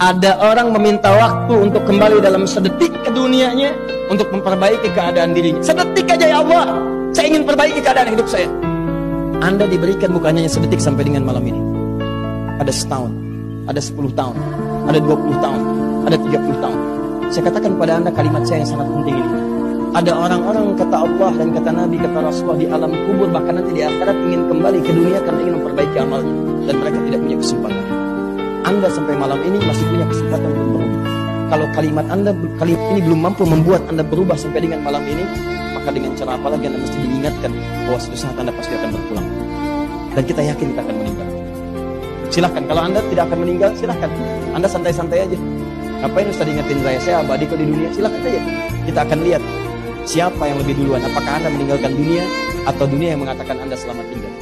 Ada 0.00 0.40
orang 0.40 0.72
meminta 0.72 1.12
waktu 1.12 1.60
untuk 1.60 1.84
kembali 1.84 2.24
dalam 2.24 2.48
sedetik 2.48 2.88
ke 3.04 3.12
dunianya 3.12 3.68
untuk 4.08 4.32
memperbaiki 4.32 4.96
keadaan 4.96 5.36
dirinya. 5.36 5.60
Sedetik 5.60 6.08
aja 6.08 6.24
ya 6.24 6.40
Allah, 6.40 6.72
saya 7.12 7.28
ingin 7.28 7.44
perbaiki 7.44 7.84
keadaan 7.84 8.16
hidup 8.16 8.24
saya. 8.24 8.48
Anda 9.44 9.68
diberikan 9.68 10.16
bukan 10.16 10.40
hanya 10.40 10.48
sedetik 10.48 10.80
sampai 10.80 11.04
dengan 11.04 11.28
malam 11.28 11.44
ini. 11.44 11.60
Ada 12.64 12.72
setahun, 12.72 13.12
ada 13.68 13.76
sepuluh 13.76 14.08
tahun, 14.16 14.40
ada 14.88 15.04
dua 15.04 15.20
puluh 15.20 15.36
tahun, 15.36 15.60
ada 16.08 16.16
tiga 16.16 16.38
puluh 16.48 16.58
tahun. 16.64 16.78
Saya 17.28 17.42
katakan 17.52 17.72
pada 17.76 17.92
Anda 18.00 18.10
kalimat 18.16 18.42
saya 18.48 18.64
yang 18.64 18.70
sangat 18.72 18.88
penting 18.88 19.16
ini. 19.20 19.32
Ada 20.00 20.12
orang-orang 20.16 20.80
kata 20.80 20.96
Allah 20.96 21.30
dan 21.36 21.48
kata 21.52 21.70
Nabi, 21.76 21.96
kata 22.00 22.18
Rasulullah 22.24 22.56
di 22.56 22.66
alam 22.72 22.92
kubur 23.04 23.28
bahkan 23.28 23.52
nanti 23.52 23.76
di 23.76 23.84
akhirat 23.84 24.16
ingin 24.16 24.48
kembali 24.48 24.80
ke 24.80 24.90
dunia 24.96 25.20
karena 25.28 25.40
ingin 25.44 25.54
memperbaiki 25.60 25.96
amalnya 26.00 26.34
dan 26.64 26.74
mereka 26.80 26.98
tidak 27.04 27.20
punya 27.20 27.36
kesempatan. 27.36 27.99
Anda 28.80 28.96
sampai 28.96 29.12
malam 29.12 29.36
ini 29.44 29.60
masih 29.60 29.84
punya 29.92 30.08
kesempatan 30.08 30.56
untuk 30.56 30.64
berubah. 30.72 30.88
Kalau 31.52 31.66
kalimat 31.76 32.06
Anda 32.08 32.32
kalimat 32.56 32.86
ini 32.96 33.00
belum 33.04 33.20
mampu 33.28 33.44
membuat 33.44 33.84
Anda 33.92 34.00
berubah 34.00 34.40
sampai 34.40 34.64
dengan 34.64 34.80
malam 34.80 35.04
ini, 35.04 35.20
maka 35.76 35.92
dengan 35.92 36.16
cara 36.16 36.40
apa 36.40 36.48
lagi 36.48 36.64
Anda 36.64 36.80
mesti 36.80 36.96
diingatkan 36.96 37.52
bahwa 37.60 37.98
suatu 38.00 38.16
saat 38.16 38.40
Anda 38.40 38.56
pasti 38.56 38.72
akan 38.72 38.88
berpulang. 38.96 39.26
Dan 40.16 40.22
kita 40.24 40.40
yakin 40.48 40.66
kita 40.72 40.80
akan 40.80 40.94
meninggal. 40.96 41.28
Silahkan, 42.32 42.62
kalau 42.64 42.82
Anda 42.88 43.00
tidak 43.04 43.24
akan 43.28 43.38
meninggal, 43.44 43.70
silahkan. 43.76 44.10
Anda 44.56 44.68
santai-santai 44.72 45.18
aja. 45.28 45.38
Ngapain 46.00 46.26
Ustaz 46.32 46.48
ingetin 46.48 46.78
saya? 46.80 46.98
Saya 47.04 47.16
abadi 47.20 47.44
kok 47.52 47.60
di 47.60 47.68
dunia. 47.68 47.88
Silahkan 47.92 48.20
saja. 48.24 48.40
Kita 48.88 49.00
akan 49.04 49.18
lihat 49.28 49.42
siapa 50.08 50.42
yang 50.48 50.56
lebih 50.56 50.80
duluan. 50.80 51.04
Apakah 51.04 51.36
Anda 51.36 51.52
meninggalkan 51.52 51.92
dunia 52.00 52.24
atau 52.64 52.88
dunia 52.88 53.12
yang 53.12 53.20
mengatakan 53.28 53.60
Anda 53.60 53.76
selamat 53.76 54.08
tinggal. 54.08 54.32